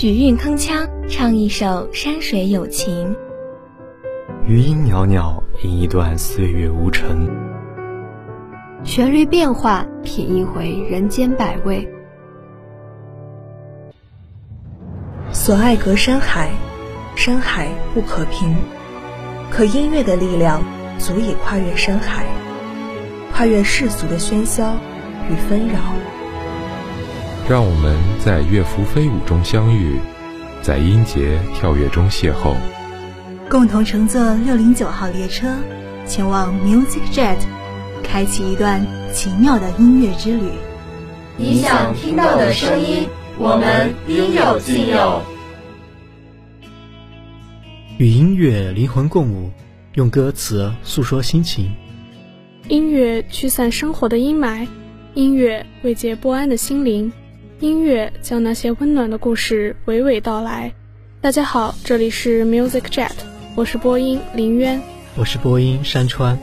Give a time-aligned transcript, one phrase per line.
[0.00, 3.16] 许韵铿锵唱一首山水有情，
[4.46, 7.28] 余音袅袅吟一段岁月无尘，
[8.84, 11.84] 旋律变化品一回人间百味。
[15.32, 16.52] 所爱隔山海，
[17.16, 18.54] 山海不可平，
[19.50, 20.62] 可音乐的力量
[20.96, 22.24] 足以跨越山海，
[23.32, 24.76] 跨越世俗的喧嚣
[25.28, 25.80] 与纷扰。
[27.48, 29.98] 让我们在乐符飞舞中相遇，
[30.60, 32.54] 在音节跳跃中邂逅，
[33.48, 35.56] 共同乘坐六零九号列车，
[36.04, 37.38] 前往 Music Jet，
[38.04, 40.50] 开启一段奇妙的音乐之旅。
[41.38, 43.08] 你想听到的声音，
[43.38, 45.22] 我们应有尽有。
[47.96, 49.50] 与音乐灵魂共舞，
[49.94, 51.70] 用歌词诉说心情。
[52.68, 54.68] 音乐驱散生活的阴霾，
[55.14, 57.10] 音乐慰藉不安的心灵。
[57.60, 60.72] 音乐将那些温暖的故事娓娓道来。
[61.20, 63.10] 大家好，这里是 Music Jet，
[63.56, 64.80] 我是播音林渊，
[65.16, 66.38] 我是播音山川。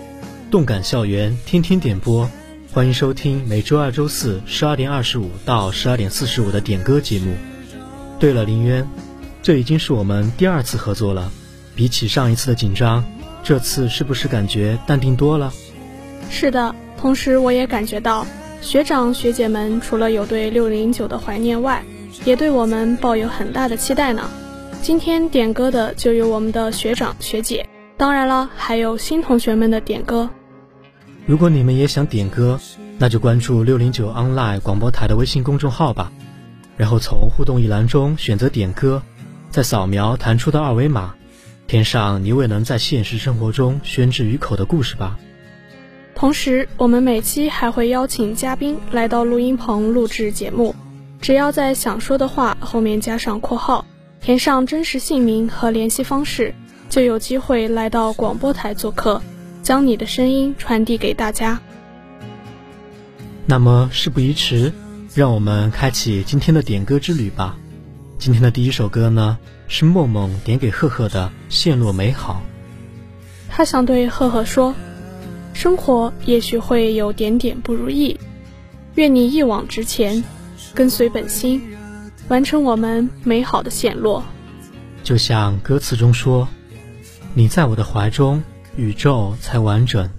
[0.52, 2.30] 动感校园天天点播，
[2.73, 7.33] 欢迎收听每周二、周四十二点二十五到十二点四十五的点歌节目。
[8.19, 8.85] 对了，林渊，
[9.41, 11.31] 这已经是我们第二次合作了。
[11.77, 13.05] 比起上一次的紧张，
[13.41, 15.53] 这次是不是感觉淡定多了？
[16.29, 18.27] 是的，同时我也感觉到。
[18.66, 21.85] 学长学姐们除了有对六零九的怀念外，
[22.25, 24.27] 也对我们抱有很大的期待呢。
[24.81, 30.27] 今天点歌的就有我们的学长学姐，当然了，还有新同学们的点歌。
[31.27, 32.59] 如果你们也想点歌，
[32.97, 36.11] 那就关注六零九 online 广播台的微信公众号吧，
[36.75, 39.03] 然后从互动一栏中选择点歌，
[39.52, 41.13] 再扫描弹出的二维码，
[41.67, 45.19] 填上你未能在现实生活中宣之于口的故事吧。
[46.16, 50.73] 同时，我们每期还会邀请嘉宾来到录音棚录制节目。
[51.19, 53.85] 只要在想说的话后面加上括号，
[54.22, 56.55] 填上真实姓名和联系方式，
[56.89, 59.22] 就有机会来到广播台做客，
[59.61, 61.59] 将你的声音传递给大家。
[63.45, 64.72] 那么事不宜迟，
[65.13, 67.57] 让我们开启今天的点歌之旅吧。
[68.18, 69.38] 今天的第一首歌呢，
[69.68, 72.41] 是梦梦点给赫赫的《陷落美好》。
[73.50, 74.73] 他想对赫赫说。
[75.55, 78.19] 生活也许会有点点不如意，
[78.95, 80.21] 愿你一往直前，
[80.73, 81.61] 跟随本心，
[82.27, 84.21] 完成我们美好的陷落。
[85.01, 86.45] 就像歌词中说
[87.33, 88.44] ：“你在我的怀中，
[88.75, 90.09] 宇宙才完整，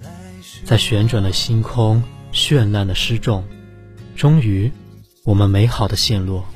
[0.64, 2.02] 在旋转的星空，
[2.32, 3.44] 绚烂的失重，
[4.16, 4.72] 终于，
[5.22, 6.46] 我们美好的陷落。”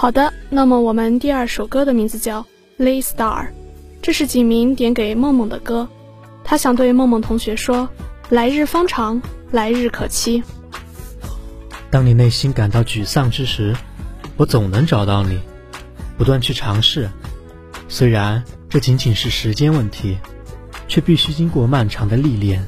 [0.00, 2.42] 好的，那么我们第二首歌的名字叫
[2.78, 3.46] 《Lay Star》，
[4.00, 5.88] 这是景明点给梦梦的歌。
[6.44, 7.88] 他想对梦梦同学说
[8.30, 10.40] ：“来日方长，来日可期。”
[11.90, 13.74] 当你内心感到沮丧之时，
[14.36, 15.40] 我总能找到你，
[16.16, 17.10] 不断去尝试。
[17.88, 20.16] 虽然这仅仅是时间问题，
[20.86, 22.64] 却必须经过漫长的历练。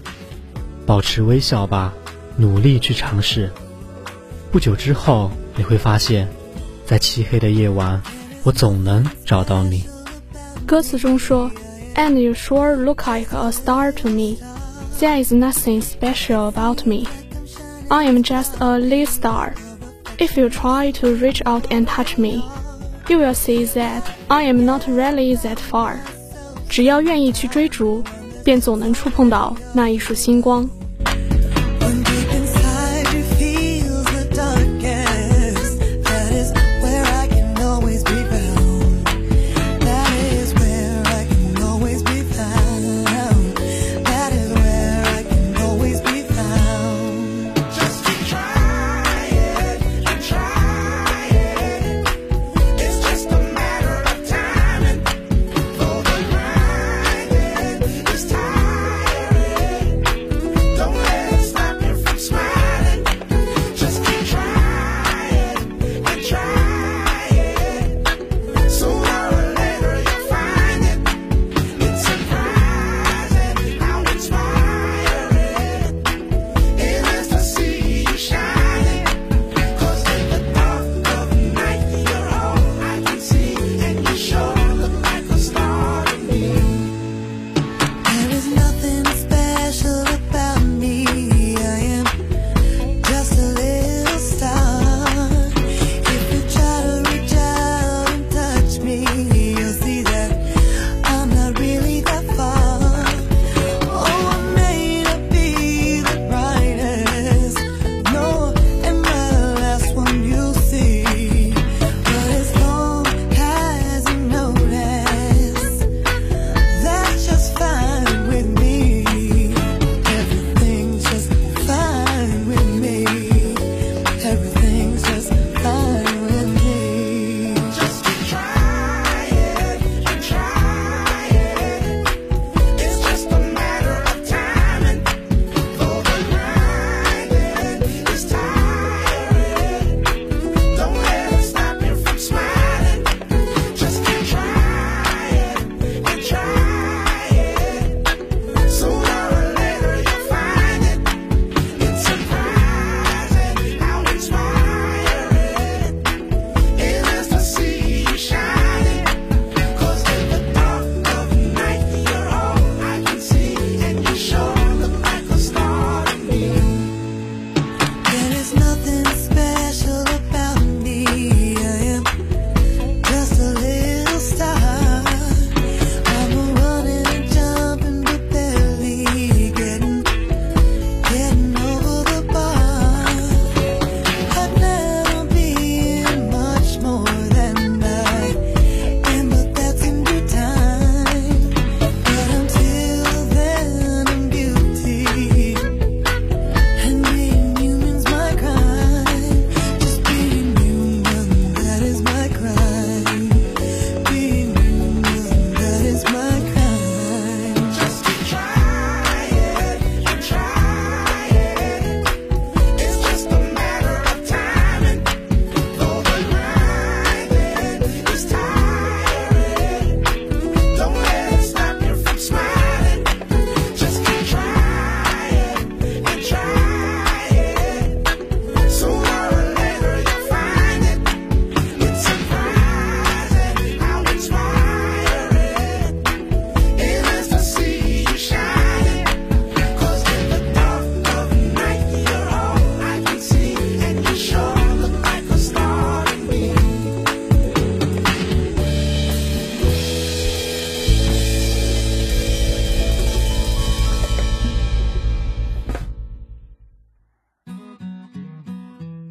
[0.85, 1.95] 保持微笑吧，
[2.37, 3.53] 努力去尝试。
[4.51, 6.27] 不久之后，你会发现。
[6.91, 8.03] 在漆黑的夜晚，
[8.43, 9.85] 我总能找到你。
[10.67, 11.49] 歌词中说
[11.95, 14.39] ：“And you sure look like a star to me.
[14.99, 17.07] There is nothing special about me.
[17.87, 19.53] I am just a little star.
[20.19, 22.43] If you try to reach out and touch me,
[23.09, 25.99] you will see that I am not really that far.”
[26.69, 28.03] 只要愿意去追逐，
[28.43, 30.69] 便总能触碰到那一束星光。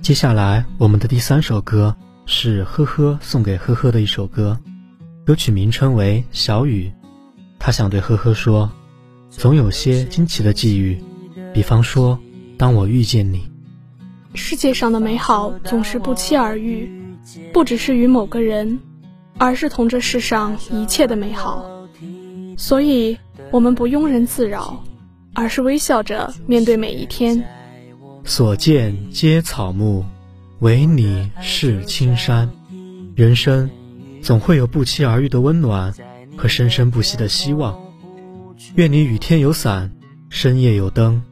[0.10, 4.58] 接下来，我们的第三首歌是呵呵送给呵呵的一首歌，
[5.24, 6.92] 歌曲名称为《小雨》。
[7.60, 8.72] 他想对呵呵说
[9.30, 11.00] ：“总有些惊奇的际遇，
[11.54, 12.18] 比方说，
[12.58, 13.48] 当我遇见你。
[14.34, 16.92] 世界上的美好总是不期而遇，
[17.54, 18.80] 不只是与某个人，
[19.38, 21.64] 而是同这世上一切的美好。
[22.58, 23.16] 所以，
[23.52, 24.84] 我们不庸人自扰，
[25.36, 27.48] 而是微笑着面对每一天。
[28.30, 30.06] 所见皆草木，
[30.60, 32.48] 唯你是青山。
[33.16, 33.68] 人生
[34.22, 35.92] 总会有不期而遇的温暖
[36.38, 37.76] 和生生不息的希望。
[38.76, 39.92] 愿你雨天有伞，
[40.30, 41.24] 深夜有灯，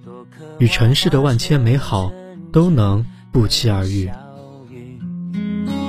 [0.57, 2.11] 与尘世的万千美好
[2.51, 4.09] 都能不期而遇。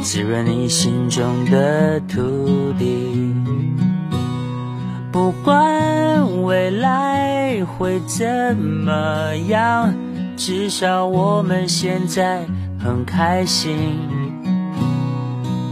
[0.03, 3.35] 滋润你心中的土地，
[5.11, 9.95] 不管未来会怎么样，
[10.38, 12.47] 至少我们现在
[12.78, 13.76] 很开心。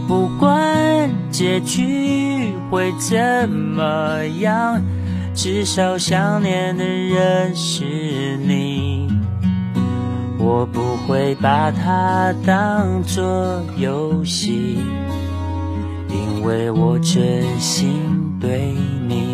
[0.09, 4.81] 不管结局会怎么样，
[5.33, 7.85] 至少想念的人是
[8.45, 9.07] 你。
[10.37, 14.79] 我不会把它当作游戏，
[16.09, 18.75] 因为我真心对
[19.07, 19.26] 你。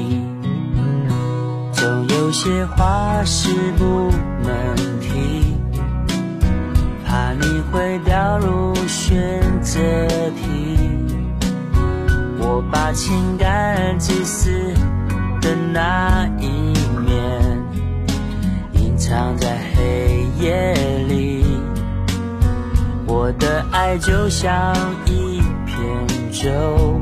[2.33, 3.47] 有些话是
[3.77, 4.09] 不
[4.41, 5.55] 能提，
[7.05, 9.79] 怕你会掉入选择
[10.31, 10.89] 题。
[12.39, 14.49] 我把情感自私
[15.41, 16.73] 的那一
[17.05, 17.63] 面
[18.81, 20.73] 隐藏在黑夜
[21.07, 21.45] 里，
[23.05, 24.73] 我的爱就像
[25.05, 26.99] 一片舟，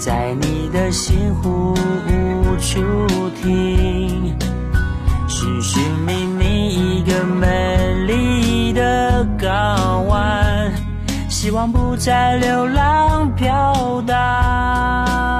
[0.00, 1.74] 在你的心湖
[2.08, 2.80] 无处
[3.42, 4.34] 停，
[5.28, 7.76] 寻寻觅觅一个美
[8.06, 10.72] 丽的港湾，
[11.28, 15.39] 希望不再流浪飘荡。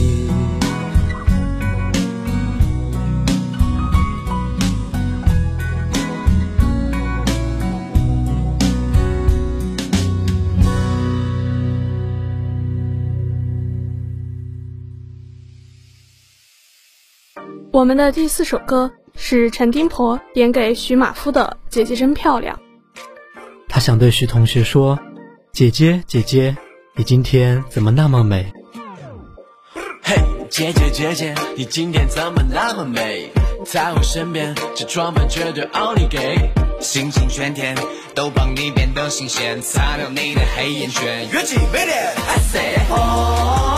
[17.73, 22.57] 我们的第四首歌是陈丁婆点给徐马夫的《姐姐真漂亮》。
[23.69, 24.99] 他想对徐同学说。
[25.53, 26.55] 姐姐，姐姐，
[26.95, 28.53] 你今天怎么那么美？
[30.01, 30.15] 嘿，
[30.49, 33.29] 姐姐，姐姐，你今天怎么那么美？
[33.65, 36.37] 在我身边，这装扮绝对奥利给，
[36.79, 37.75] 心情全天
[38.15, 41.29] 都帮你变得新鲜，擦掉你的黑眼圈。
[41.31, 43.70] 越气越脸，I say，哦，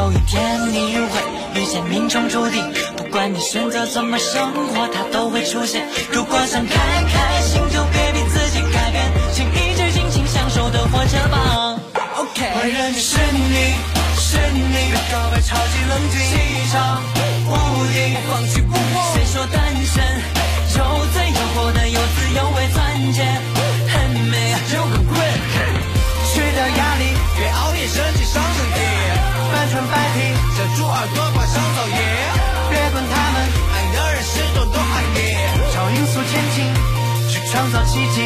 [0.00, 5.86] 有一天你会遇见命中注定，不管你选择怎么生活，它都会出现。
[6.10, 6.72] 如果想开
[7.12, 9.04] 开心，就别逼自己改变，
[9.34, 11.78] 请一直尽情享受的活着吧。
[12.16, 13.74] OK，坏人就是你，
[14.16, 17.02] 是你，别告白超级冷静，气场
[17.46, 19.14] 无敌，不放弃不慌。
[19.14, 20.02] 谁说单身
[20.72, 20.80] 就
[21.12, 23.26] 最诱惑的，有滋有味，钻戒
[31.00, 31.96] 耳朵挂上噪音，
[32.68, 33.36] 别管他们，
[33.72, 35.18] 爱的人始终都爱你。
[35.72, 36.58] 超音速前进，
[37.30, 38.20] 去创造奇迹。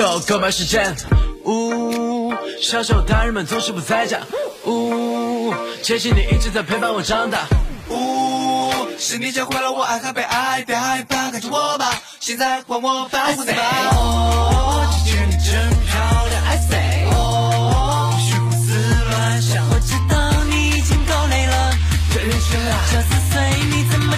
[0.00, 0.96] 有购买时间，
[1.44, 2.32] 呜，
[2.62, 4.20] 小时候大人们总是不在家，
[4.64, 7.46] 呜，谢谢你一直在陪伴我长大，
[7.90, 14.65] 呜，是你教会了我爱和被爱，别害怕，跟着我吧，现在换我保护你吧。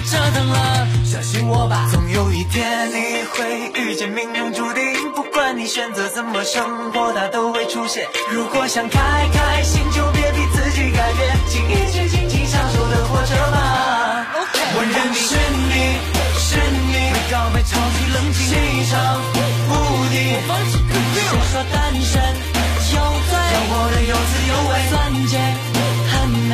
[0.09, 0.87] 折腾了。
[1.05, 4.81] 相信我吧，总有一天你会遇见命中注定。
[5.15, 8.07] 不管你选择怎么生活，它都会出现。
[8.31, 8.99] 如果想开
[9.31, 14.25] 开心，就别逼自己改变，请一起尽情享受的活着吧。
[14.73, 15.35] 我认定是
[15.69, 15.97] 你，
[16.37, 16.57] 是
[16.89, 18.97] 你，被告白超级冷静，欣赏
[19.69, 19.71] 无
[20.09, 20.15] 敌，
[21.13, 22.17] 谁说单身
[22.93, 22.97] 有
[23.29, 23.31] 罪？
[23.53, 24.93] 要活得有滋有味，钻
[25.27, 25.37] 戒
[26.11, 26.51] 很美。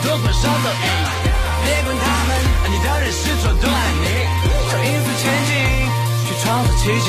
[0.00, 0.86] 写出耳朵多少的意。
[1.64, 2.30] 别管他们，
[2.64, 4.04] 爱你的人是否都爱你，
[4.70, 5.52] 就一速前进，
[6.26, 7.08] 去创造奇迹。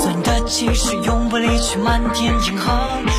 [0.00, 2.72] 钻的其实永不离去漫天银河，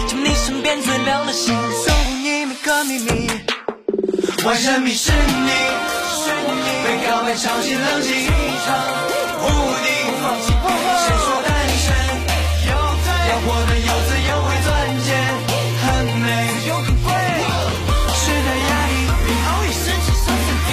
[0.08, 3.30] 将你身边最亮的星守护你每个秘密。
[4.46, 5.52] 我认命是你，
[6.84, 8.12] 被告白超级冷静，
[13.46, 14.72] 活得有滋有味，钻
[15.04, 15.08] 戒
[15.84, 15.86] 很
[16.20, 16.28] 美，
[16.68, 17.08] 又很贵。
[18.16, 18.96] 时代压抑，
[19.28, 20.70] 你熬夜生气伤心地，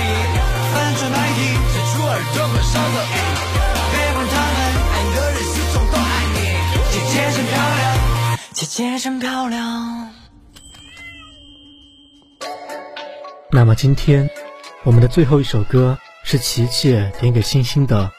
[0.72, 1.40] 翻转白衣，
[1.72, 3.14] 写出耳朵多少的意。
[3.90, 4.59] 别管他们，
[4.92, 6.38] 爱的人始终都爱你。
[6.92, 9.59] 姐姐真漂亮，姐姐真漂亮。
[13.50, 14.30] 那么今天，
[14.85, 18.04] 我们的最后一首歌是琪琪点给星星的《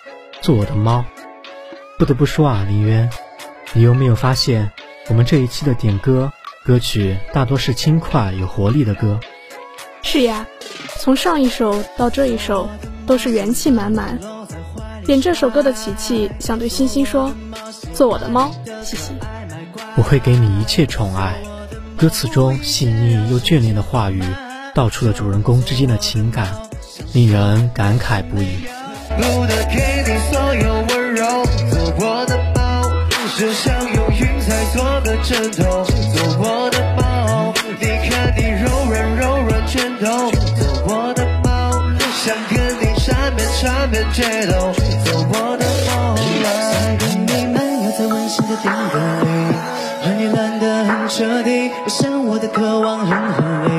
[0.42, 1.00] 做我的猫》。
[1.98, 3.10] 不得不说啊，林渊，
[3.74, 4.72] 你有没有发现，
[5.08, 6.32] 我们这一期的点歌
[6.66, 9.20] 歌曲大多是轻快有活力的歌？
[10.04, 10.46] 是呀，
[11.00, 12.70] 从上一首到这一首，
[13.06, 14.20] 都是元气满满。
[15.06, 17.34] 点这首歌的琪琪想对星星说
[17.94, 18.52] ：“做我的猫，
[18.84, 19.14] 嘻嘻。”
[19.96, 21.42] 我会给你一切宠爱。
[21.98, 24.22] 歌词中细腻又眷恋的话语，
[24.76, 26.48] 道出了主人公之间的情感，
[27.14, 28.66] 令人感慨不已。
[33.42, 37.52] 就像用云彩做个枕头，做我的猫。
[37.80, 41.72] 你看你柔软柔软拳头，做我的猫，
[42.24, 44.72] 想跟你缠绵缠绵决斗，
[45.06, 46.14] 做我的猫。
[46.14, 49.28] 在跟你漫游在温馨的定格里，
[50.04, 53.74] 和你懒得很彻底，我想我的渴望很合理。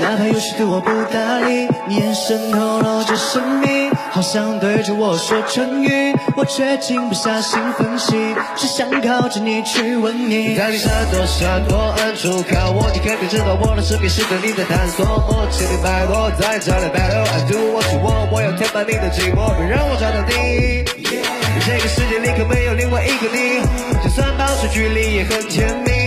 [0.00, 8.12] 哪怕有时对我不搭理，你眼神透露着神秘，好像对着我说唇语，我却静不下心分析，
[8.54, 10.54] 只想靠着你去吻你。
[10.54, 15.06] 当你闪躲闪躲，暗处看我，你肯定知道我的身边是对你的探索。
[15.06, 20.84] 我千里百落，在这里 battle，I do what you want，我要填满你的寂寞，别让我找到你。
[21.64, 23.64] 这个世界里可没有另外一个你，
[24.04, 26.03] 就算保持距离也很甜蜜，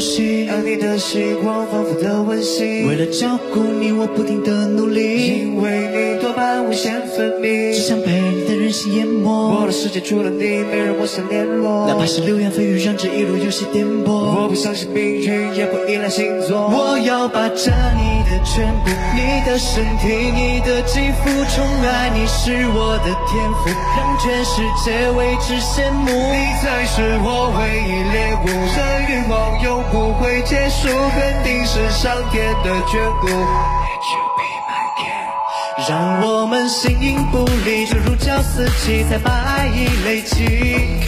[0.00, 2.88] 呼吸，爱你的时光仿佛的温馨。
[2.88, 9.28] 为了照顾你，我不停的努力，因为你多巴胺无限分泌，只想被你的任性淹没。
[9.28, 14.08] 我的世界除了你，没人我想联络，哪怕是流言蜚语，让这一路有些颠簸。
[14.08, 16.56] 我不相信命运，也不依赖星座。
[16.72, 23.68] 我要霸占你的全部，你的身体，你的肌肤，宠爱你是我的天赋，
[24.00, 26.08] 让全世界为之羡慕。
[26.08, 28.80] 你才是我唯一猎物，这
[29.12, 33.26] 欲望永不会结束，肯定是上天的眷顾。
[33.26, 41.00] Let you be my king，让我们形影不离，就如胶似漆，才把爱意累积。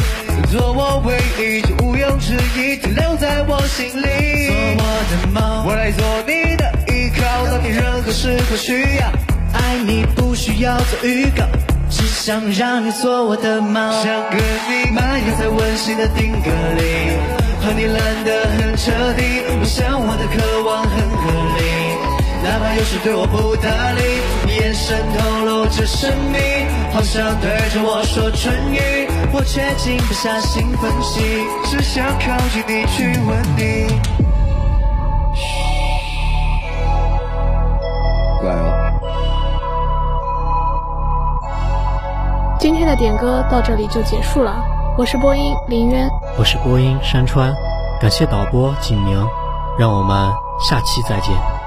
[0.51, 4.49] 做我唯一，就毋庸置疑，停留在我心里。
[4.49, 9.07] 做我的猫，我来做你的依靠，当你任何时候需要，
[9.55, 11.45] 爱你不需要做预告。
[11.89, 19.23] 只想让你做我的猫，想跟你漫游在温馨的定格里，和你懒得很彻底。
[19.61, 21.63] 我想我的渴望很合理，
[22.43, 24.03] 哪怕有时对我不搭理，
[24.45, 26.39] 你眼神透露着神秘，
[26.93, 31.23] 好像对着我说唇语，我却静不下心分析，
[31.65, 33.87] 只想靠近你去吻你。
[38.41, 38.91] 乖哦。
[42.59, 44.65] 今天的点歌到这里就结束了，
[44.99, 47.51] 我是播音林渊，我是播音山川，
[47.99, 49.27] 感谢导播景明，
[49.79, 51.62] 让我们下期再见。